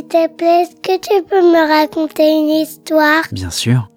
s'il 0.00 0.08
te 0.08 0.28
plaît, 0.28 0.62
est-ce 0.62 0.76
que 0.76 0.98
tu 0.98 1.22
peux 1.24 1.42
me 1.42 1.68
raconter 1.68 2.30
une 2.30 2.48
histoire? 2.48 3.24
Bien 3.32 3.50
sûr. 3.50 3.90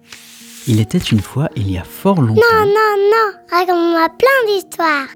Il 0.66 0.80
était 0.80 0.98
une 0.98 1.20
fois, 1.20 1.48
il 1.56 1.70
y 1.70 1.78
a 1.78 1.84
fort 1.84 2.20
longtemps. 2.20 2.34
Non, 2.34 2.66
non, 2.66 2.96
non, 3.10 3.32
raconte-moi 3.50 4.08
plein 4.18 4.52
d'histoires. 4.52 5.08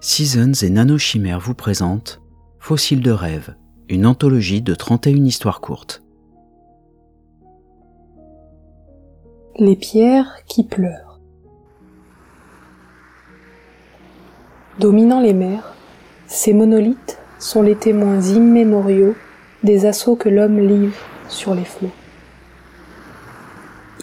Seasons 0.00 0.52
et 0.62 0.70
Nanochimère 0.70 1.40
vous 1.40 1.54
présentent 1.54 2.20
Fossiles 2.58 3.02
de 3.02 3.10
rêve, 3.10 3.54
une 3.88 4.06
anthologie 4.06 4.62
de 4.62 4.74
31 4.74 5.24
histoires 5.24 5.60
courtes. 5.60 6.02
Les 9.58 9.76
pierres 9.76 10.38
qui 10.46 10.64
pleurent. 10.64 11.20
Dominant 14.78 15.20
les 15.20 15.34
mers, 15.34 15.74
ces 16.26 16.52
monolithes 16.52 17.21
sont 17.42 17.62
les 17.62 17.74
témoins 17.74 18.20
immémoriaux 18.20 19.16
des 19.64 19.84
assauts 19.84 20.14
que 20.14 20.28
l'homme 20.28 20.60
livre 20.60 20.96
sur 21.28 21.54
les 21.54 21.64
flots. 21.64 21.90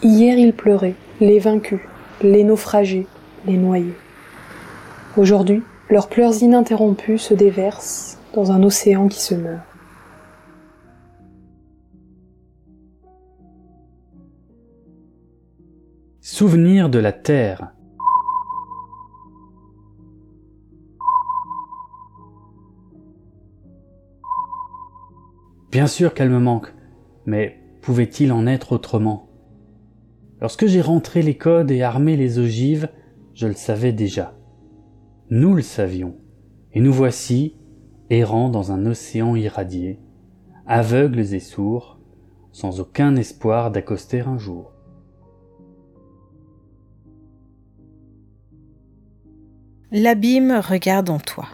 Hier 0.02 0.38
ils 0.38 0.52
pleuraient, 0.52 0.94
les 1.20 1.38
vaincus, 1.38 1.80
les 2.22 2.44
naufragés, 2.44 3.06
les 3.46 3.56
noyés. 3.56 3.94
Aujourd'hui, 5.16 5.62
leurs 5.88 6.08
pleurs 6.08 6.42
ininterrompus 6.42 7.22
se 7.22 7.34
déversent 7.34 8.18
dans 8.34 8.52
un 8.52 8.62
océan 8.62 9.08
qui 9.08 9.20
se 9.20 9.34
meurt. 9.34 9.62
Souvenir 16.20 16.90
de 16.90 16.98
la 16.98 17.12
terre. 17.12 17.72
Bien 25.70 25.86
sûr 25.86 26.14
qu'elle 26.14 26.30
me 26.30 26.40
manque, 26.40 26.74
mais 27.26 27.60
pouvait-il 27.80 28.32
en 28.32 28.46
être 28.48 28.72
autrement? 28.72 29.28
Lorsque 30.40 30.66
j'ai 30.66 30.80
rentré 30.80 31.22
les 31.22 31.36
codes 31.36 31.70
et 31.70 31.82
armé 31.82 32.16
les 32.16 32.40
ogives, 32.40 32.88
je 33.34 33.46
le 33.46 33.54
savais 33.54 33.92
déjà. 33.92 34.34
Nous 35.30 35.54
le 35.54 35.62
savions, 35.62 36.16
et 36.72 36.80
nous 36.80 36.92
voici, 36.92 37.56
errants 38.08 38.48
dans 38.48 38.72
un 38.72 38.84
océan 38.84 39.36
irradié, 39.36 40.00
aveugles 40.66 41.34
et 41.34 41.40
sourds, 41.40 42.00
sans 42.50 42.80
aucun 42.80 43.14
espoir 43.14 43.70
d'accoster 43.70 44.20
un 44.20 44.38
jour. 44.38 44.72
L'abîme 49.92 50.60
regarde 50.68 51.10
en 51.10 51.20
toi. 51.20 51.46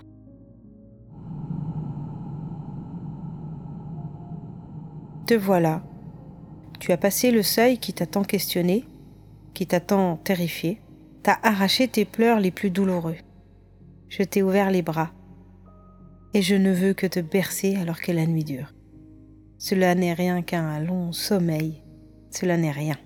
Te 5.26 5.34
voilà. 5.34 5.82
Tu 6.78 6.92
as 6.92 6.96
passé 6.96 7.32
le 7.32 7.42
seuil 7.42 7.78
qui 7.78 7.92
t'a 7.92 8.06
tant 8.06 8.22
questionné, 8.22 8.84
qui 9.54 9.66
t'a 9.66 9.80
tant 9.80 10.18
terrifié, 10.18 10.80
t'as 11.24 11.38
arraché 11.42 11.88
tes 11.88 12.04
pleurs 12.04 12.38
les 12.38 12.52
plus 12.52 12.70
douloureux. 12.70 13.16
Je 14.08 14.22
t'ai 14.22 14.42
ouvert 14.42 14.70
les 14.70 14.82
bras, 14.82 15.10
et 16.32 16.42
je 16.42 16.54
ne 16.54 16.72
veux 16.72 16.92
que 16.92 17.08
te 17.08 17.18
bercer 17.18 17.74
alors 17.74 18.00
que 18.00 18.12
la 18.12 18.24
nuit 18.26 18.44
dure. 18.44 18.72
Cela 19.58 19.96
n'est 19.96 20.12
rien 20.12 20.42
qu'un 20.42 20.78
long 20.78 21.10
sommeil, 21.10 21.82
cela 22.30 22.56
n'est 22.56 22.70
rien. 22.70 22.96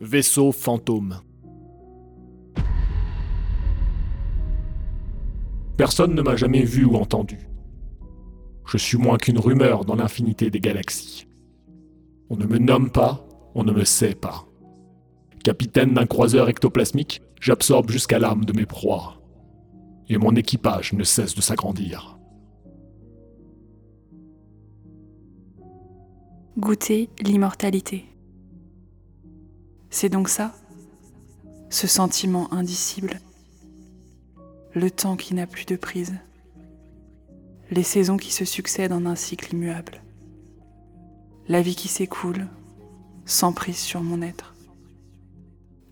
Vaisseau 0.00 0.52
fantôme. 0.52 1.20
Personne 5.76 6.14
ne 6.14 6.22
m'a 6.22 6.36
jamais 6.36 6.64
vu 6.64 6.84
ou 6.84 6.96
entendu. 6.96 7.38
Je 8.66 8.76
suis 8.78 8.98
moins 8.98 9.16
qu'une 9.16 9.38
rumeur 9.38 9.84
dans 9.84 9.94
l'infinité 9.94 10.50
des 10.50 10.60
galaxies. 10.60 11.26
On 12.30 12.36
ne 12.36 12.46
me 12.46 12.58
nomme 12.58 12.90
pas, 12.90 13.26
on 13.54 13.64
ne 13.64 13.72
me 13.72 13.84
sait 13.84 14.14
pas. 14.14 14.46
Capitaine 15.44 15.94
d'un 15.94 16.06
croiseur 16.06 16.48
ectoplasmique, 16.48 17.22
j'absorbe 17.40 17.90
jusqu'à 17.90 18.18
l'âme 18.18 18.44
de 18.44 18.52
mes 18.52 18.66
proies. 18.66 19.20
Et 20.08 20.18
mon 20.18 20.36
équipage 20.36 20.92
ne 20.92 21.04
cesse 21.04 21.34
de 21.34 21.40
s'agrandir. 21.40 22.18
Goûter 26.58 27.08
l'immortalité. 27.20 28.04
C'est 29.90 30.10
donc 30.10 30.28
ça 30.28 30.54
Ce 31.70 31.86
sentiment 31.86 32.52
indicible. 32.52 33.20
Le 34.74 34.90
temps 34.90 35.16
qui 35.16 35.34
n'a 35.34 35.46
plus 35.46 35.66
de 35.66 35.76
prise. 35.76 36.14
Les 37.70 37.82
saisons 37.82 38.16
qui 38.16 38.32
se 38.32 38.46
succèdent 38.46 38.92
en 38.92 39.04
un 39.04 39.16
cycle 39.16 39.54
immuable. 39.54 40.02
La 41.46 41.60
vie 41.60 41.76
qui 41.76 41.88
s'écoule, 41.88 42.46
sans 43.26 43.52
prise 43.52 43.76
sur 43.76 44.02
mon 44.02 44.22
être. 44.22 44.54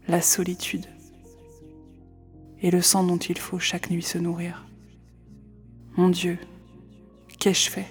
La 0.09 0.23
solitude. 0.23 0.87
Et 2.63 2.71
le 2.71 2.81
sang 2.81 3.05
dont 3.05 3.19
il 3.19 3.37
faut 3.37 3.59
chaque 3.59 3.91
nuit 3.91 4.03
se 4.03 4.17
nourrir. 4.17 4.67
Mon 5.97 6.09
Dieu, 6.09 6.39
qu'ai-je 7.39 7.69
fait? 7.69 7.87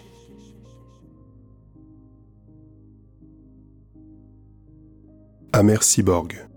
Amer 5.54 5.84
Cyborg. 5.84 6.49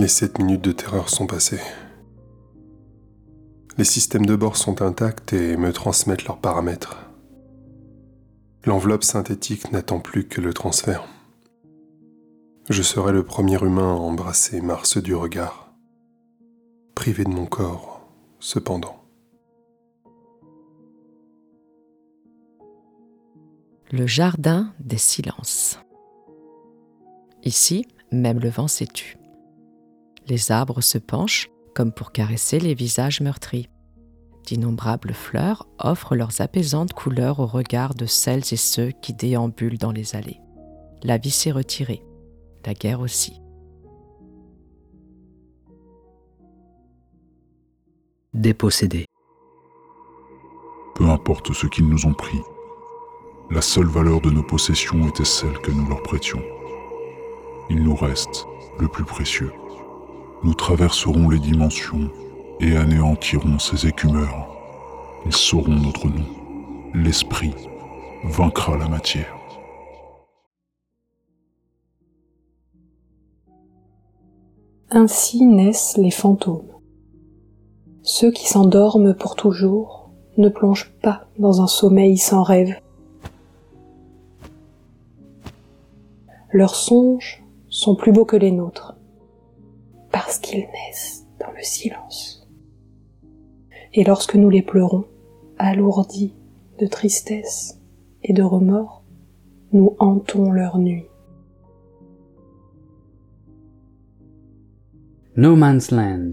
Les 0.00 0.08
sept 0.08 0.38
minutes 0.38 0.64
de 0.64 0.72
terreur 0.72 1.10
sont 1.10 1.26
passées. 1.26 1.60
Les 3.76 3.84
systèmes 3.84 4.24
de 4.24 4.34
bord 4.34 4.56
sont 4.56 4.80
intacts 4.80 5.34
et 5.34 5.58
me 5.58 5.74
transmettent 5.74 6.24
leurs 6.24 6.40
paramètres. 6.40 6.96
L'enveloppe 8.64 9.04
synthétique 9.04 9.70
n'attend 9.72 10.00
plus 10.00 10.26
que 10.26 10.40
le 10.40 10.54
transfert. 10.54 11.06
Je 12.70 12.80
serai 12.80 13.12
le 13.12 13.24
premier 13.24 13.62
humain 13.62 13.94
à 13.94 13.98
embrasser 13.98 14.62
Mars 14.62 14.96
du 14.96 15.14
regard, 15.14 15.74
privé 16.94 17.24
de 17.24 17.28
mon 17.28 17.44
corps, 17.44 18.08
cependant. 18.38 19.04
Le 23.92 24.06
jardin 24.06 24.72
des 24.80 24.96
silences. 24.96 25.78
Ici, 27.42 27.86
même 28.10 28.40
le 28.40 28.48
vent 28.48 28.66
s'est 28.66 28.86
tu. 28.86 29.19
Les 30.30 30.52
arbres 30.52 30.80
se 30.80 30.96
penchent 30.96 31.50
comme 31.74 31.90
pour 31.90 32.12
caresser 32.12 32.60
les 32.60 32.74
visages 32.74 33.20
meurtris. 33.20 33.68
D'innombrables 34.46 35.12
fleurs 35.12 35.66
offrent 35.80 36.14
leurs 36.14 36.40
apaisantes 36.40 36.92
couleurs 36.92 37.40
au 37.40 37.46
regard 37.46 37.94
de 37.94 38.06
celles 38.06 38.52
et 38.52 38.56
ceux 38.56 38.92
qui 39.02 39.12
déambulent 39.12 39.78
dans 39.78 39.90
les 39.90 40.14
allées. 40.14 40.40
La 41.02 41.18
vie 41.18 41.32
s'est 41.32 41.50
retirée, 41.50 42.04
la 42.64 42.74
guerre 42.74 43.00
aussi. 43.00 43.42
Dépossédé. 48.32 49.06
Peu 50.94 51.06
importe 51.06 51.52
ce 51.52 51.66
qu'ils 51.66 51.88
nous 51.88 52.06
ont 52.06 52.14
pris, 52.14 52.38
la 53.50 53.62
seule 53.62 53.88
valeur 53.88 54.20
de 54.20 54.30
nos 54.30 54.44
possessions 54.44 55.08
était 55.08 55.24
celle 55.24 55.58
que 55.58 55.72
nous 55.72 55.88
leur 55.88 56.04
prêtions. 56.04 56.42
Il 57.68 57.82
nous 57.82 57.96
reste 57.96 58.46
le 58.78 58.86
plus 58.86 59.04
précieux. 59.04 59.50
Nous 60.42 60.54
traverserons 60.54 61.28
les 61.28 61.38
dimensions 61.38 62.10
et 62.60 62.74
anéantirons 62.74 63.58
ces 63.58 63.86
écumeurs. 63.86 64.48
Ils 65.26 65.34
sauront 65.34 65.76
notre 65.76 66.08
nom. 66.08 66.24
L'esprit 66.94 67.54
vaincra 68.24 68.78
la 68.78 68.88
matière. 68.88 69.36
Ainsi 74.90 75.44
naissent 75.44 75.98
les 75.98 76.10
fantômes. 76.10 76.72
Ceux 78.02 78.30
qui 78.30 78.48
s'endorment 78.48 79.14
pour 79.14 79.36
toujours 79.36 80.10
ne 80.38 80.48
plongent 80.48 80.90
pas 81.02 81.26
dans 81.38 81.60
un 81.60 81.66
sommeil 81.66 82.16
sans 82.16 82.42
rêve. 82.42 82.80
Leurs 86.50 86.74
songes 86.74 87.44
sont 87.68 87.94
plus 87.94 88.10
beaux 88.10 88.24
que 88.24 88.36
les 88.36 88.50
nôtres, 88.50 88.96
parce 90.10 90.38
qu'ils 90.38 90.66
naissent 90.66 91.26
dans 91.38 91.50
le 91.52 91.62
silence. 91.62 92.48
Et 93.92 94.04
lorsque 94.04 94.34
nous 94.34 94.50
les 94.50 94.62
pleurons, 94.62 95.04
alourdis 95.58 96.34
de 96.78 96.86
tristesse 96.86 97.80
et 98.22 98.32
de 98.32 98.42
remords, 98.42 99.04
nous 99.72 99.96
hantons 99.98 100.52
leur 100.52 100.78
nuit. 100.78 101.06
No 105.36 105.56
Man's 105.56 105.90
Land. 105.90 106.32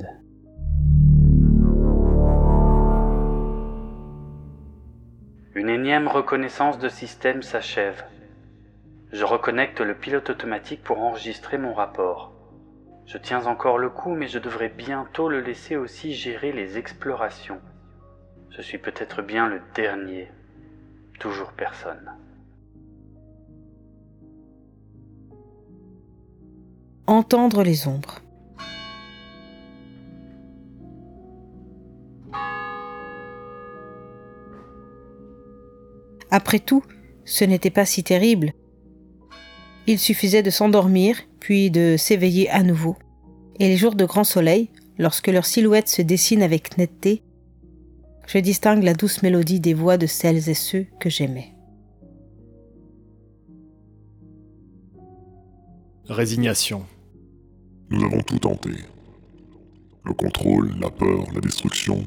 Une 5.55 5.69
énième 5.69 6.07
reconnaissance 6.07 6.77
de 6.77 6.89
système 6.89 7.41
s'achève. 7.41 8.03
Je 9.11 9.23
reconnecte 9.23 9.81
le 9.81 9.95
pilote 9.95 10.29
automatique 10.29 10.83
pour 10.83 10.99
enregistrer 10.99 11.57
mon 11.57 11.73
rapport. 11.73 12.36
Je 13.07 13.17
tiens 13.17 13.45
encore 13.45 13.77
le 13.77 13.89
coup, 13.89 14.13
mais 14.13 14.27
je 14.27 14.37
devrais 14.37 14.67
bientôt 14.67 15.29
le 15.29 15.39
laisser 15.39 15.77
aussi 15.77 16.13
gérer 16.13 16.51
les 16.51 16.77
explorations. 16.77 17.61
Je 18.49 18.61
suis 18.61 18.77
peut-être 18.77 19.21
bien 19.21 19.47
le 19.47 19.61
dernier. 19.75 20.29
Toujours 21.17 21.53
personne. 21.53 22.11
Entendre 27.07 27.63
les 27.63 27.87
ombres. 27.87 28.19
Après 36.29 36.59
tout, 36.59 36.83
ce 37.23 37.45
n'était 37.45 37.71
pas 37.71 37.85
si 37.85 38.03
terrible. 38.03 38.51
Il 39.89 39.99
suffisait 39.99 40.43
de 40.43 40.49
s'endormir, 40.49 41.17
puis 41.39 41.71
de 41.71 41.95
s'éveiller 41.97 42.49
à 42.49 42.61
nouveau. 42.61 42.97
Et 43.59 43.69
les 43.69 43.77
jours 43.77 43.95
de 43.95 44.03
grand 44.03 44.25
soleil, 44.25 44.69
lorsque 44.97 45.27
leurs 45.27 45.45
silhouettes 45.45 45.87
se 45.87 46.01
dessinent 46.01 46.43
avec 46.43 46.77
netteté, 46.77 47.23
je 48.27 48.37
distingue 48.39 48.83
la 48.83 48.93
douce 48.93 49.23
mélodie 49.23 49.61
des 49.61 49.73
voix 49.73 49.97
de 49.97 50.05
celles 50.05 50.49
et 50.49 50.53
ceux 50.53 50.85
que 50.99 51.09
j'aimais. 51.09 51.53
Résignation. 56.09 56.85
Nous 57.89 58.03
avons 58.03 58.21
tout 58.21 58.39
tenté. 58.39 58.71
Le 60.03 60.13
contrôle, 60.13 60.77
la 60.81 60.89
peur, 60.89 61.25
la 61.33 61.39
destruction, 61.39 62.05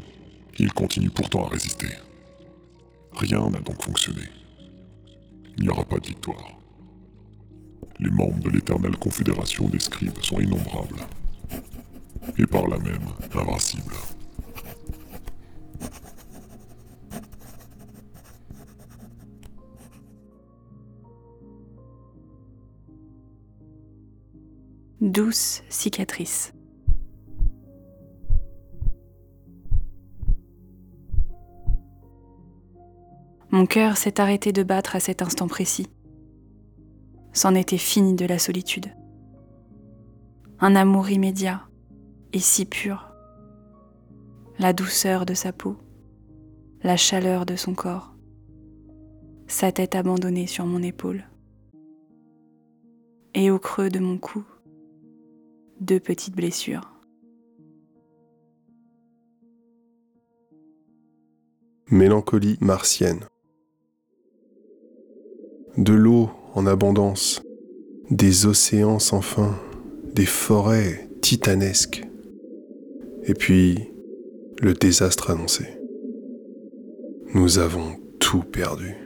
ils 0.58 0.72
continuent 0.72 1.08
pourtant 1.08 1.46
à 1.46 1.48
résister. 1.48 1.88
Rien 3.12 3.48
n'a 3.48 3.60
donc 3.60 3.82
fonctionné. 3.82 4.22
Il 5.56 5.64
n'y 5.64 5.70
aura 5.70 5.84
pas 5.84 5.98
de 5.98 6.06
victoire. 6.06 6.59
Les 8.02 8.10
membres 8.10 8.40
de 8.40 8.48
l'éternelle 8.48 8.96
confédération 8.96 9.68
des 9.68 9.78
scribes 9.78 10.22
sont 10.22 10.40
innombrables. 10.40 10.96
Et 12.38 12.46
par 12.46 12.66
là 12.66 12.78
même 12.78 12.98
invincibles. 13.34 13.94
Douce 25.02 25.62
cicatrice. 25.68 26.54
Mon 33.50 33.66
cœur 33.66 33.96
s'est 33.96 34.20
arrêté 34.20 34.52
de 34.52 34.62
battre 34.62 34.96
à 34.96 35.00
cet 35.00 35.20
instant 35.20 35.48
précis. 35.48 35.88
C'en 37.32 37.54
était 37.54 37.78
fini 37.78 38.14
de 38.14 38.26
la 38.26 38.38
solitude. 38.38 38.86
Un 40.58 40.74
amour 40.76 41.10
immédiat 41.10 41.62
et 42.32 42.40
si 42.40 42.64
pur. 42.64 43.12
La 44.58 44.72
douceur 44.72 45.26
de 45.26 45.34
sa 45.34 45.52
peau, 45.52 45.76
la 46.82 46.96
chaleur 46.96 47.46
de 47.46 47.56
son 47.56 47.74
corps, 47.74 48.14
sa 49.46 49.72
tête 49.72 49.94
abandonnée 49.94 50.46
sur 50.46 50.66
mon 50.66 50.82
épaule. 50.82 51.24
Et 53.34 53.50
au 53.50 53.58
creux 53.58 53.88
de 53.88 54.00
mon 54.00 54.18
cou, 54.18 54.44
deux 55.80 56.00
petites 56.00 56.34
blessures. 56.34 56.90
Mélancolie 61.88 62.58
martienne. 62.60 63.20
De 65.76 65.92
l'eau 65.92 66.30
en 66.54 66.66
abondance, 66.66 67.42
des 68.10 68.46
océans 68.46 68.98
sans 68.98 69.20
fin, 69.20 69.58
des 70.14 70.26
forêts 70.26 71.08
titanesques, 71.20 72.06
et 73.24 73.34
puis 73.34 73.78
le 74.60 74.74
désastre 74.74 75.30
annoncé. 75.30 75.66
Nous 77.34 77.58
avons 77.58 77.96
tout 78.18 78.42
perdu. 78.42 78.96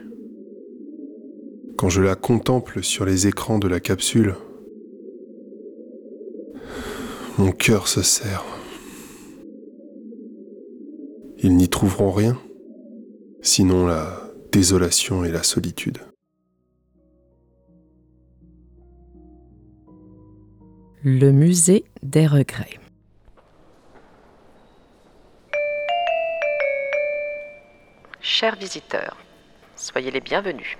Quand 1.77 1.89
je 1.89 2.01
la 2.01 2.15
contemple 2.15 2.83
sur 2.83 3.05
les 3.05 3.27
écrans 3.27 3.59
de 3.59 3.67
la 3.67 3.79
capsule, 3.79 4.35
mon 7.37 7.51
cœur 7.51 7.87
se 7.87 8.01
serre. 8.01 8.45
Ils 11.37 11.55
n'y 11.55 11.69
trouveront 11.69 12.11
rien, 12.11 12.39
sinon 13.41 13.85
la 13.85 14.31
désolation 14.51 15.25
et 15.25 15.31
la 15.31 15.43
solitude. 15.43 15.99
Le 21.07 21.31
musée 21.31 21.85
des 22.01 22.25
regrets. 22.25 22.79
Chers 28.21 28.55
visiteurs, 28.55 29.15
soyez 29.75 30.09
les 30.09 30.19
bienvenus. 30.19 30.79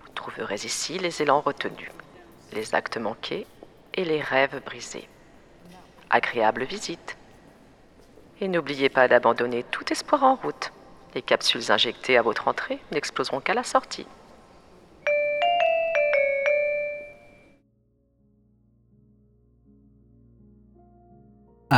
Vous 0.00 0.08
trouverez 0.14 0.54
ici 0.54 0.98
les 0.98 1.20
élans 1.20 1.42
retenus, 1.42 1.90
les 2.54 2.74
actes 2.74 2.96
manqués 2.96 3.46
et 3.92 4.06
les 4.06 4.22
rêves 4.22 4.62
brisés. 4.64 5.06
Agréable 6.08 6.64
visite. 6.64 7.18
Et 8.40 8.48
n'oubliez 8.48 8.88
pas 8.88 9.06
d'abandonner 9.06 9.66
tout 9.70 9.92
espoir 9.92 10.24
en 10.24 10.36
route. 10.36 10.72
Les 11.14 11.20
capsules 11.20 11.70
injectées 11.70 12.16
à 12.16 12.22
votre 12.22 12.48
entrée 12.48 12.78
n'exploseront 12.90 13.40
qu'à 13.40 13.52
la 13.52 13.64
sortie. 13.64 14.06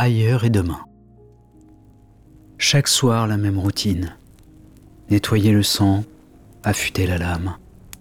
Ailleurs 0.01 0.45
et 0.45 0.49
demain. 0.49 0.79
Chaque 2.57 2.87
soir, 2.87 3.27
la 3.27 3.35
même 3.35 3.59
routine. 3.59 4.15
Nettoyer 5.09 5.51
le 5.51 5.61
sang, 5.61 6.05
affûter 6.63 7.05
la 7.05 7.17
lame, 7.17 7.57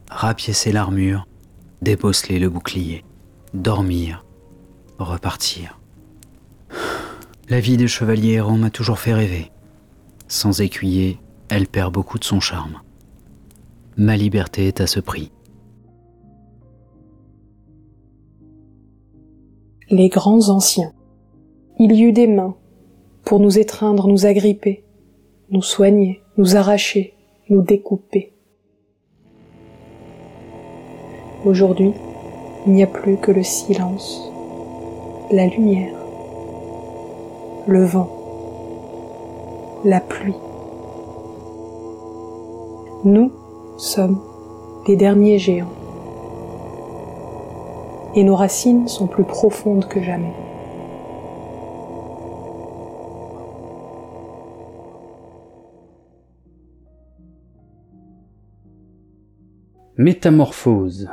rapiécer 0.09 0.71
l'armure, 0.71 1.27
débosseler 1.83 2.39
le 2.39 2.51
bouclier, 2.51 3.05
dormir, 3.53 4.25
repartir. 5.01 5.81
La 7.49 7.59
vie 7.59 7.77
de 7.77 7.89
chevalier 7.89 8.35
errant 8.35 8.59
m'a 8.59 8.71
toujours 8.71 9.01
fait 9.01 9.15
rêver. 9.15 9.51
Sans 10.29 10.61
écuyer, 10.61 11.19
elle 11.49 11.67
perd 11.67 11.93
beaucoup 11.93 12.21
de 12.21 12.25
son 12.25 12.39
charme. 12.39 12.81
Ma 13.97 14.17
liberté 14.17 14.69
est 14.69 14.81
à 14.81 14.87
ce 14.87 15.01
prix. 15.01 15.33
Les 19.91 20.09
grands 20.09 20.49
anciens. 20.49 20.93
Il 21.81 21.93
y 21.93 22.03
eut 22.03 22.13
des 22.13 22.27
mains 22.27 22.57
pour 23.25 23.39
nous 23.39 23.57
étreindre, 23.57 24.09
nous 24.09 24.27
agripper, 24.27 24.83
nous 25.51 25.63
soigner, 25.63 26.23
nous 26.37 26.57
arracher, 26.57 27.15
nous 27.51 27.63
découper. 27.63 28.33
Aujourd'hui, 31.45 31.93
il 32.67 32.73
n'y 32.73 32.83
a 32.83 32.89
plus 32.89 33.17
que 33.17 33.31
le 33.31 33.45
silence, 33.45 34.29
la 35.31 35.47
lumière, 35.47 35.95
le 37.69 37.85
vent, 37.85 38.11
la 39.85 40.01
pluie. 40.01 40.35
Nous 43.05 43.31
sommes 43.77 44.21
les 44.89 44.97
derniers 44.97 45.39
géants. 45.39 45.69
Et 48.17 48.25
nos 48.25 48.35
racines 48.35 48.89
sont 48.89 49.07
plus 49.07 49.23
profondes 49.23 49.87
que 49.87 50.03
jamais. 50.03 50.35
Métamorphose. 60.01 61.09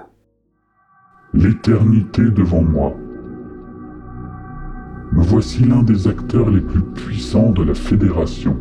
L'éternité 1.33 2.21
devant 2.21 2.61
moi. 2.61 2.95
Me 5.11 5.23
voici 5.23 5.65
l'un 5.65 5.81
des 5.81 6.07
acteurs 6.07 6.51
les 6.51 6.61
plus 6.61 6.83
puissants 6.93 7.49
de 7.49 7.63
la 7.63 7.73
Fédération. 7.73 8.55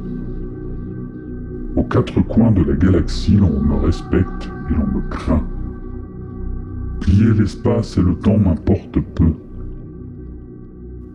Aux 1.77 1.85
quatre 1.85 2.23
coins 2.23 2.53
de 2.53 2.63
la 2.63 2.75
galaxie, 2.75 3.37
l'on 3.37 3.61
me 3.61 3.75
respecte 3.75 4.51
et 4.71 4.73
l'on 4.73 4.87
me 4.87 5.07
craint. 5.11 5.47
Plier 7.03 7.35
l'espace 7.35 7.99
et 7.99 8.03
le 8.03 8.15
temps 8.15 8.39
m'importe 8.39 8.99
peu. 9.15 9.35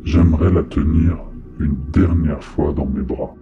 J'aimerais 0.03 0.53
la 0.53 0.61
tenir 0.61 1.17
une 1.59 1.77
dernière 1.91 2.43
fois 2.43 2.73
dans 2.73 2.85
mes 2.85 3.01
bras. 3.01 3.33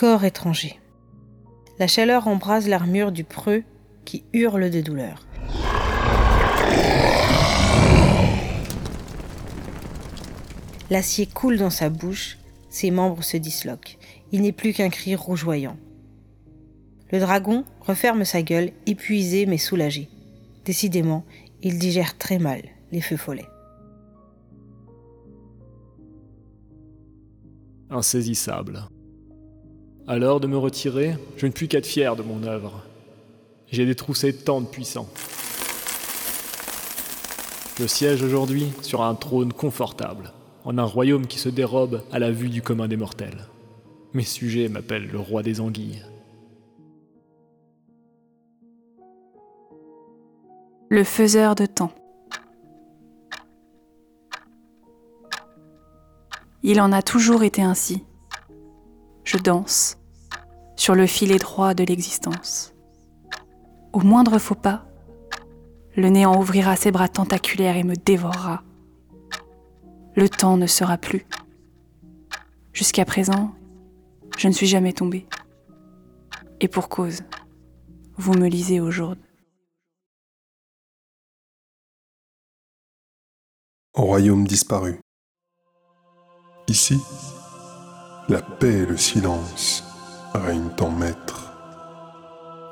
Corps 0.00 0.24
étranger. 0.24 0.80
La 1.78 1.86
chaleur 1.86 2.26
embrase 2.26 2.66
l'armure 2.66 3.12
du 3.12 3.22
preux 3.22 3.64
qui 4.06 4.24
hurle 4.32 4.70
de 4.70 4.80
douleur. 4.80 5.26
L'acier 10.88 11.26
coule 11.26 11.58
dans 11.58 11.68
sa 11.68 11.90
bouche 11.90 12.38
ses 12.70 12.90
membres 12.90 13.22
se 13.22 13.36
disloquent. 13.36 13.98
Il 14.32 14.40
n'est 14.40 14.52
plus 14.52 14.72
qu'un 14.72 14.88
cri 14.88 15.14
rougeoyant. 15.14 15.76
Le 17.12 17.20
dragon 17.20 17.66
referme 17.82 18.24
sa 18.24 18.40
gueule, 18.40 18.72
épuisé 18.86 19.44
mais 19.44 19.58
soulagé. 19.58 20.08
Décidément, 20.64 21.26
il 21.60 21.78
digère 21.78 22.16
très 22.16 22.38
mal 22.38 22.62
les 22.90 23.02
feux 23.02 23.18
follets. 23.18 23.50
Insaisissable. 27.90 28.88
L'heure 30.18 30.40
de 30.40 30.48
me 30.48 30.58
retirer, 30.58 31.16
je 31.36 31.46
ne 31.46 31.52
puis 31.52 31.68
qu'être 31.68 31.86
fier 31.86 32.16
de 32.16 32.22
mon 32.22 32.42
œuvre. 32.42 32.82
J'ai 33.70 33.86
détroussé 33.86 34.34
tant 34.34 34.60
de 34.60 34.66
puissants. 34.66 35.08
Je 37.78 37.86
siège 37.86 38.22
aujourd'hui 38.22 38.66
sur 38.82 39.02
un 39.02 39.14
trône 39.14 39.52
confortable, 39.52 40.32
en 40.64 40.78
un 40.78 40.84
royaume 40.84 41.28
qui 41.28 41.38
se 41.38 41.48
dérobe 41.48 42.02
à 42.10 42.18
la 42.18 42.32
vue 42.32 42.48
du 42.48 42.60
commun 42.60 42.88
des 42.88 42.96
mortels. 42.96 43.46
Mes 44.12 44.24
sujets 44.24 44.68
m'appellent 44.68 45.08
le 45.10 45.20
roi 45.20 45.44
des 45.44 45.60
anguilles. 45.60 46.04
Le 50.88 51.04
faiseur 51.04 51.54
de 51.54 51.66
temps. 51.66 51.92
Il 56.64 56.80
en 56.80 56.90
a 56.90 57.00
toujours 57.00 57.44
été 57.44 57.62
ainsi. 57.62 58.02
Je 59.22 59.38
danse 59.38 59.99
sur 60.80 60.94
le 60.94 61.06
fil 61.06 61.30
étroit 61.30 61.74
de 61.74 61.84
l'existence. 61.84 62.72
Au 63.92 64.00
moindre 64.00 64.38
faux 64.38 64.54
pas, 64.54 64.86
le 65.94 66.08
néant 66.08 66.40
ouvrira 66.40 66.74
ses 66.74 66.90
bras 66.90 67.10
tentaculaires 67.10 67.76
et 67.76 67.84
me 67.84 67.96
dévorera. 67.96 68.62
Le 70.14 70.26
temps 70.30 70.56
ne 70.56 70.66
sera 70.66 70.96
plus. 70.96 71.26
Jusqu'à 72.72 73.04
présent, 73.04 73.54
je 74.38 74.48
ne 74.48 74.54
suis 74.54 74.66
jamais 74.66 74.94
tombée. 74.94 75.26
Et 76.60 76.68
pour 76.68 76.88
cause, 76.88 77.24
vous 78.16 78.32
me 78.32 78.48
lisez 78.48 78.80
aujourd'hui. 78.80 79.22
Royaume 83.92 84.46
disparu. 84.46 84.98
Ici, 86.68 86.98
la 88.30 88.40
paix 88.40 88.78
et 88.78 88.86
le 88.86 88.96
silence 88.96 89.84
règnent 90.34 90.70
en 90.80 90.90
maître. 90.90 91.52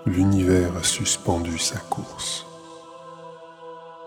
L'univers 0.06 0.76
a 0.76 0.82
suspendu 0.82 1.58
sa 1.58 1.78
course. 1.78 2.46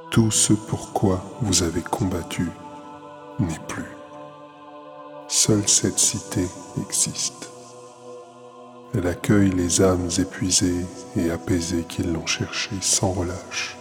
Tout 0.10 0.32
ce 0.32 0.54
pourquoi 0.54 1.24
vous 1.42 1.64
avez 1.64 1.82
combattu 1.82 2.50
n'est 3.40 3.60
plus. 3.68 3.96
Seule 5.28 5.68
cette 5.68 6.00
cité 6.00 6.46
existe. 6.82 7.50
Elle 8.94 9.08
accueille 9.08 9.52
les 9.52 9.82
âmes 9.82 10.10
épuisées 10.20 10.86
et 11.16 11.32
apaisées 11.32 11.86
qui 11.88 12.04
l'ont 12.04 12.28
cherchée 12.28 12.76
sans 12.82 13.12
relâche. 13.12 13.78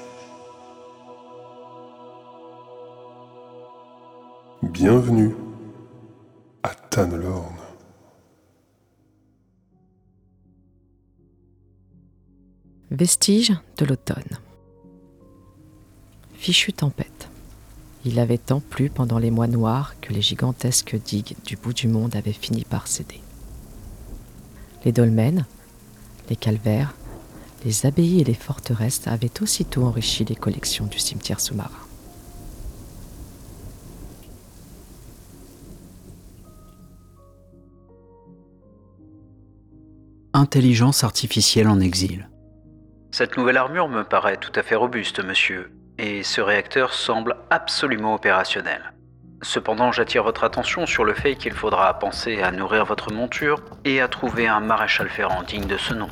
Bienvenue 4.62 5.34
à 6.62 6.68
Tannelorn. 6.74 7.69
Vestige 12.92 13.52
de 13.76 13.84
l'automne. 13.84 14.38
Fichue 16.34 16.72
tempête. 16.72 17.28
Il 18.04 18.18
avait 18.18 18.36
tant 18.36 18.58
plu 18.58 18.90
pendant 18.90 19.18
les 19.18 19.30
mois 19.30 19.46
noirs 19.46 19.94
que 20.00 20.12
les 20.12 20.22
gigantesques 20.22 20.96
digues 20.96 21.36
du 21.46 21.56
bout 21.56 21.72
du 21.72 21.86
monde 21.86 22.16
avaient 22.16 22.32
fini 22.32 22.64
par 22.64 22.88
céder. 22.88 23.20
Les 24.84 24.90
dolmens, 24.90 25.44
les 26.30 26.34
calvaires, 26.34 26.96
les 27.64 27.86
abbayes 27.86 28.22
et 28.22 28.24
les 28.24 28.34
forteresses 28.34 29.06
avaient 29.06 29.40
aussitôt 29.40 29.84
enrichi 29.84 30.24
les 30.24 30.34
collections 30.34 30.86
du 30.86 30.98
cimetière 30.98 31.38
sous-marin. 31.38 31.70
Intelligence 40.32 41.04
artificielle 41.04 41.68
en 41.68 41.78
exil. 41.78 42.29
Cette 43.12 43.36
nouvelle 43.36 43.56
armure 43.56 43.88
me 43.88 44.04
paraît 44.04 44.36
tout 44.36 44.52
à 44.54 44.62
fait 44.62 44.76
robuste, 44.76 45.22
monsieur, 45.24 45.72
et 45.98 46.22
ce 46.22 46.40
réacteur 46.40 46.94
semble 46.94 47.36
absolument 47.50 48.14
opérationnel. 48.14 48.92
Cependant, 49.42 49.90
j'attire 49.90 50.22
votre 50.22 50.44
attention 50.44 50.86
sur 50.86 51.04
le 51.04 51.14
fait 51.14 51.34
qu'il 51.34 51.52
faudra 51.52 51.98
penser 51.98 52.40
à 52.40 52.52
nourrir 52.52 52.84
votre 52.84 53.12
monture 53.12 53.64
et 53.84 54.00
à 54.00 54.06
trouver 54.06 54.46
un 54.46 54.60
maréchal 54.60 55.08
ferrant 55.08 55.42
digne 55.42 55.66
de 55.66 55.76
ce 55.76 55.94
nom. 55.94 56.08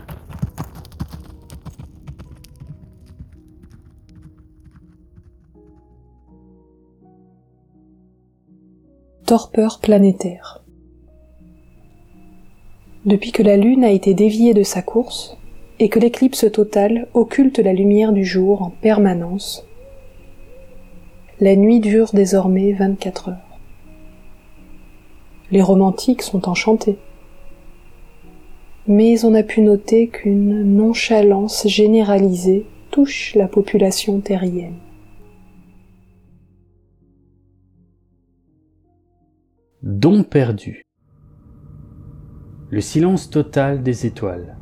Torpeur 9.24 9.78
planétaire. 9.80 10.64
Depuis 13.04 13.30
que 13.30 13.42
la 13.42 13.56
Lune 13.56 13.84
a 13.84 13.90
été 13.90 14.14
déviée 14.14 14.52
de 14.52 14.62
sa 14.62 14.82
course, 14.82 15.36
et 15.80 15.88
que 15.88 15.99
l'éclipse 15.99 16.50
totale 16.50 17.06
occulte 17.14 17.58
la 17.58 17.73
lumière 17.73 18.12
du 18.12 18.25
jour 18.25 18.62
en 18.62 18.70
permanence, 18.70 19.64
la 21.40 21.54
nuit 21.54 21.80
dure 21.80 22.11
désormais 22.12 22.73
24 22.73 23.28
heures. 23.28 23.58
Les 25.50 25.62
romantiques 25.62 26.23
sont 26.23 26.49
enchantés. 26.49 26.99
Mais 28.87 29.25
on 29.25 29.35
a 29.35 29.42
pu 29.42 29.61
noter 29.61 30.08
qu'une 30.08 30.62
nonchalance 30.62 31.66
généralisée 31.68 32.66
touche 32.90 33.35
la 33.35 33.47
population 33.47 34.20
terrienne. 34.20 34.78
Don 39.82 40.25
perdu. 40.25 40.82
Le 42.70 42.80
silence 42.80 43.30
total 43.30 43.82
des 43.82 44.06
étoiles. 44.06 44.57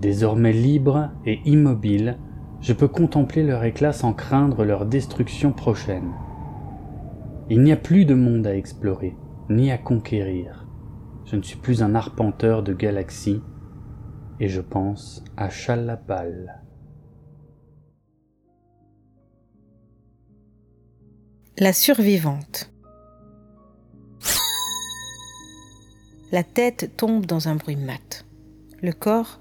Désormais 0.00 0.54
libre 0.54 1.10
et 1.26 1.40
immobile, 1.44 2.16
je 2.62 2.72
peux 2.72 2.88
contempler 2.88 3.42
leur 3.42 3.64
éclat 3.64 3.92
sans 3.92 4.14
craindre 4.14 4.64
leur 4.64 4.86
destruction 4.86 5.52
prochaine. 5.52 6.10
Il 7.50 7.60
n'y 7.62 7.72
a 7.72 7.76
plus 7.76 8.06
de 8.06 8.14
monde 8.14 8.46
à 8.46 8.56
explorer, 8.56 9.14
ni 9.50 9.70
à 9.70 9.76
conquérir. 9.76 10.66
Je 11.26 11.36
ne 11.36 11.42
suis 11.42 11.58
plus 11.58 11.82
un 11.82 11.94
arpenteur 11.94 12.62
de 12.62 12.72
galaxies, 12.72 13.42
et 14.40 14.48
je 14.48 14.62
pense 14.62 15.22
à 15.36 15.50
Chalapal. 15.50 16.62
La 21.58 21.74
survivante. 21.74 22.72
La 26.32 26.42
tête 26.42 26.96
tombe 26.96 27.26
dans 27.26 27.48
un 27.48 27.56
bruit 27.56 27.76
mat. 27.76 28.24
Le 28.80 28.92
corps, 28.92 29.40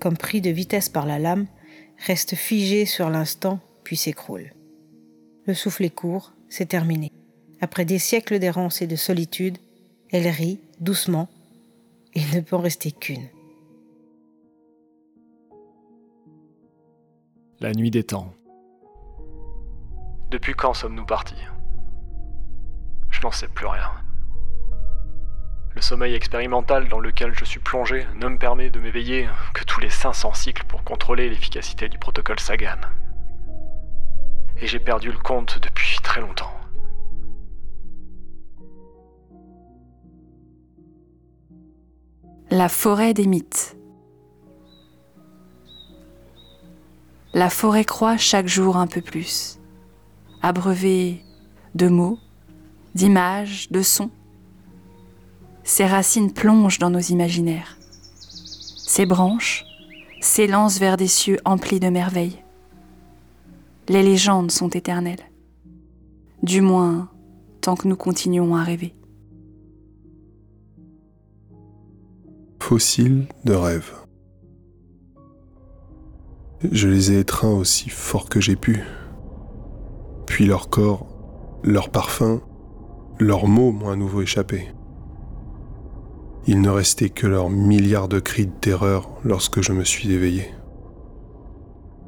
comme 0.00 0.16
pris 0.16 0.40
de 0.40 0.50
vitesse 0.50 0.88
par 0.88 1.06
la 1.06 1.18
lame, 1.18 1.46
reste 2.06 2.34
figé 2.34 2.86
sur 2.86 3.10
l'instant 3.10 3.60
puis 3.84 3.96
s'écroule. 3.96 4.52
Le 5.46 5.54
souffle 5.54 5.84
est 5.84 5.94
court, 5.94 6.32
c'est 6.48 6.66
terminé. 6.66 7.12
Après 7.60 7.84
des 7.84 7.98
siècles 7.98 8.38
d'errance 8.38 8.82
et 8.82 8.86
de 8.86 8.96
solitude, 8.96 9.58
elle 10.10 10.26
rit 10.26 10.60
doucement. 10.80 11.28
Il 12.14 12.34
ne 12.34 12.40
peut 12.40 12.56
en 12.56 12.60
rester 12.60 12.92
qu'une. 12.92 13.28
La 17.60 17.72
nuit 17.72 17.90
des 17.90 18.04
temps. 18.04 18.34
Depuis 20.30 20.54
quand 20.54 20.74
sommes-nous 20.74 21.06
partis? 21.06 21.34
Je 23.10 23.20
n'en 23.22 23.30
sais 23.30 23.48
plus 23.48 23.66
rien. 23.66 23.90
Le 25.76 25.82
sommeil 25.82 26.14
expérimental 26.14 26.88
dans 26.88 27.00
lequel 27.00 27.34
je 27.34 27.44
suis 27.44 27.60
plongé 27.60 28.06
ne 28.18 28.28
me 28.28 28.38
permet 28.38 28.70
de 28.70 28.80
m'éveiller 28.80 29.28
que 29.52 29.62
tous 29.62 29.78
les 29.78 29.90
500 29.90 30.32
cycles 30.32 30.64
pour 30.64 30.82
contrôler 30.84 31.28
l'efficacité 31.28 31.90
du 31.90 31.98
protocole 31.98 32.40
Sagan. 32.40 32.80
Et 34.58 34.66
j'ai 34.66 34.78
perdu 34.78 35.12
le 35.12 35.18
compte 35.18 35.58
depuis 35.60 35.98
très 36.02 36.22
longtemps. 36.22 36.50
La 42.50 42.70
forêt 42.70 43.12
des 43.12 43.26
mythes. 43.26 43.76
La 47.34 47.50
forêt 47.50 47.84
croît 47.84 48.16
chaque 48.16 48.48
jour 48.48 48.78
un 48.78 48.86
peu 48.86 49.02
plus, 49.02 49.60
abreuvée 50.40 51.22
de 51.74 51.88
mots, 51.88 52.18
d'images, 52.94 53.70
de 53.70 53.82
sons. 53.82 54.10
Ses 55.66 55.84
racines 55.84 56.32
plongent 56.32 56.78
dans 56.78 56.90
nos 56.90 57.00
imaginaires. 57.00 57.76
Ses 58.86 59.04
branches 59.04 59.64
s'élancent 60.20 60.78
vers 60.78 60.96
des 60.96 61.08
cieux 61.08 61.38
emplis 61.44 61.80
de 61.80 61.88
merveilles. 61.88 62.38
Les 63.88 64.04
légendes 64.04 64.52
sont 64.52 64.68
éternelles, 64.68 65.28
du 66.44 66.60
moins 66.60 67.10
tant 67.62 67.74
que 67.74 67.88
nous 67.88 67.96
continuons 67.96 68.54
à 68.54 68.62
rêver. 68.62 68.94
Fossiles 72.62 73.26
de 73.44 73.52
rêve. 73.52 73.92
Je 76.70 76.86
les 76.86 77.10
ai 77.10 77.18
étreints 77.18 77.54
aussi 77.54 77.90
fort 77.90 78.28
que 78.28 78.40
j'ai 78.40 78.56
pu. 78.56 78.84
Puis 80.26 80.46
leur 80.46 80.70
corps, 80.70 81.08
leur 81.64 81.90
parfum, 81.90 82.40
leurs 83.18 83.48
mots 83.48 83.72
m'ont 83.72 83.90
à 83.90 83.96
nouveau 83.96 84.22
échappé. 84.22 84.68
Il 86.48 86.60
ne 86.60 86.70
restait 86.70 87.10
que 87.10 87.26
leurs 87.26 87.50
milliards 87.50 88.06
de 88.06 88.20
cris 88.20 88.46
de 88.46 88.52
terreur 88.52 89.10
lorsque 89.24 89.62
je 89.62 89.72
me 89.72 89.82
suis 89.82 90.12
éveillé, 90.12 90.54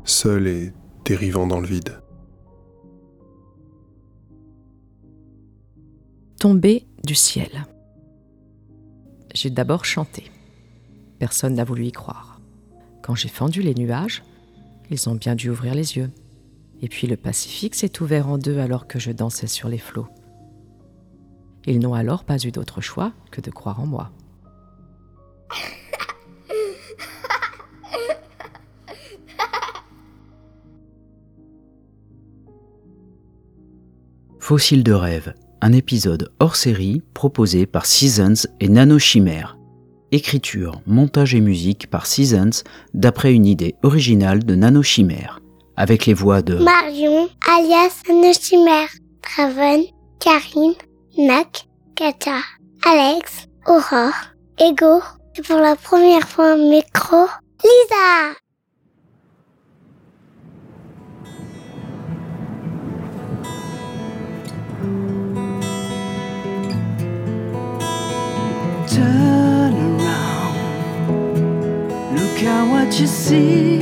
seul 0.04 0.47
et 0.47 0.73
dérivant 1.04 1.49
dans 1.49 1.59
le 1.59 1.66
vide. 1.66 2.00
Tombé 6.38 6.87
du 7.02 7.16
ciel. 7.16 7.66
J'ai 9.35 9.50
d'abord 9.50 9.85
chanté. 9.85 10.30
Personne 11.18 11.54
n'a 11.54 11.64
voulu 11.64 11.87
y 11.87 11.92
croire. 11.92 12.40
Quand 13.02 13.16
j'ai 13.16 13.28
fendu 13.28 13.61
les 13.61 13.75
nuages, 13.75 14.23
ils 14.88 15.09
ont 15.09 15.16
bien 15.16 15.35
dû 15.35 15.50
ouvrir 15.50 15.75
les 15.75 15.97
yeux. 15.97 16.12
Et 16.80 16.88
puis 16.88 17.09
le 17.09 17.16
Pacifique 17.16 17.75
s'est 17.75 18.00
ouvert 18.00 18.28
en 18.28 18.38
deux 18.38 18.61
alors 18.61 18.87
que 18.87 19.00
je 19.00 19.11
dansais 19.11 19.49
sur 19.49 19.68
les 19.68 19.78
flots. 19.78 20.07
Ils 21.66 21.80
n'ont 21.80 21.95
alors 21.95 22.23
pas 22.23 22.38
eu 22.38 22.52
d'autre 22.52 22.80
choix 22.80 23.12
que 23.33 23.40
de 23.40 23.50
croire 23.50 23.80
en 23.80 23.87
moi. 23.87 24.12
Fossile 34.49 34.83
de 34.83 34.95
rêve, 34.95 35.35
un 35.61 35.75
épisode 35.75 36.33
hors 36.40 36.57
série 36.57 37.02
proposé 37.12 37.67
par 37.67 37.85
Seasons 37.85 38.49
et 38.61 38.69
Nanochimère. 38.71 39.59
Écriture, 40.11 40.81
montage 40.87 41.35
et 41.35 41.40
musique 41.43 41.90
par 41.90 42.07
Seasons 42.07 42.62
d'après 42.95 43.35
une 43.35 43.45
idée 43.45 43.75
originale 43.83 44.43
de 44.45 44.55
Nanochimère, 44.55 45.40
avec 45.76 46.07
les 46.07 46.14
voix 46.14 46.40
de 46.40 46.55
Marion, 46.55 47.28
alias 47.47 48.00
Nanochimère, 48.09 48.88
Traven, 49.21 49.83
Karim, 50.19 50.73
Nak, 51.19 51.69
Kata, 51.95 52.38
Alex, 52.87 53.49
Aurore, 53.67 54.33
Ego, 54.59 55.02
et 55.38 55.42
pour 55.42 55.59
la 55.59 55.76
première 55.76 56.28
fois 56.28 56.52
un 56.52 56.57
micro, 56.57 57.26
Lisa 57.62 58.35
Turn 68.88 69.75
around, 70.00 70.57
look 72.16 72.42
at 72.42 72.64
what 72.71 72.99
you 72.99 73.07
see. 73.07 73.80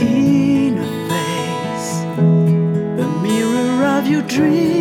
In 0.00 0.78
a 0.78 0.86
face, 1.08 2.04
a 3.00 3.06
mirror 3.22 3.84
of 3.98 4.06
your 4.06 4.22
dreams. 4.22 4.75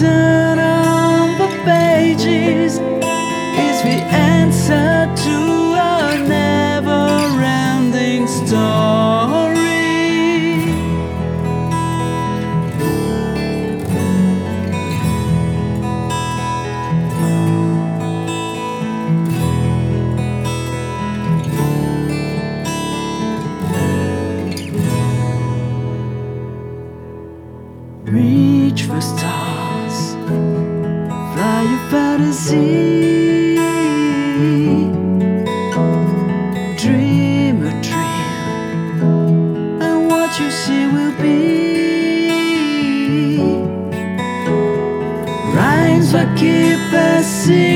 time. 0.00 0.43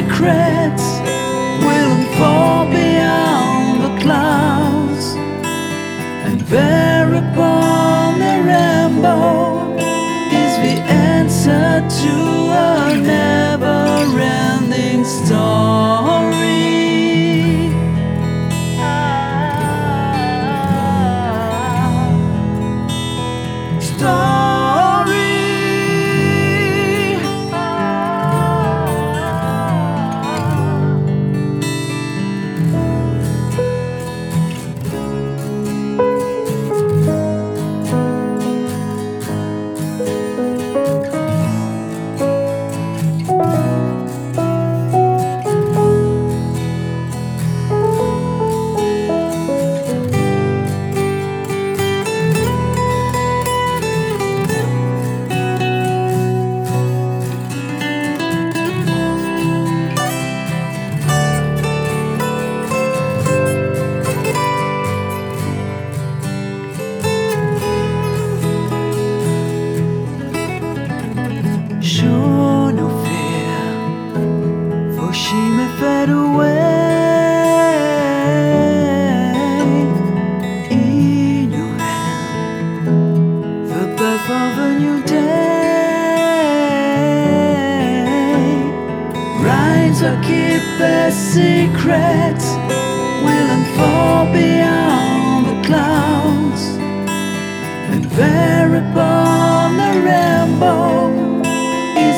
secrets. 0.09 0.88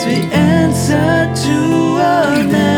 The 0.05 0.35
answer 0.35 1.31
to 1.43 2.43
never 2.47 2.70